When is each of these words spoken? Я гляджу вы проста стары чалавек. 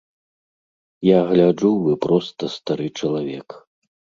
Я 1.09 1.19
гляджу 1.29 1.71
вы 1.83 1.93
проста 2.07 2.43
стары 2.55 2.87
чалавек. 3.03 3.47